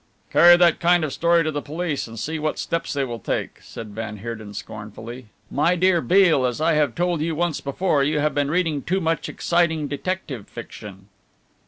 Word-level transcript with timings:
"Carry 0.31 0.57
that 0.57 0.79
kind 0.79 1.03
of 1.03 1.13
story 1.13 1.43
to 1.43 1.51
the 1.51 1.61
police 1.61 2.07
and 2.07 2.17
see 2.17 2.39
what 2.39 2.57
steps 2.57 2.91
they 2.91 3.03
will 3.03 3.19
take," 3.19 3.59
said 3.61 3.89
van 3.89 4.17
Heerden 4.17 4.55
scornfully. 4.55 5.27
"My 5.51 5.75
dear 5.75 6.01
Mr. 6.01 6.07
Beale, 6.07 6.45
as 6.47 6.59
I 6.59 6.73
have 6.73 6.95
told 6.95 7.21
you 7.21 7.35
once 7.35 7.61
before, 7.61 8.03
you 8.03 8.19
have 8.19 8.33
been 8.33 8.49
reading 8.49 8.81
too 8.81 8.99
much 8.99 9.29
exciting 9.29 9.87
detective 9.87 10.47
fiction." 10.47 11.07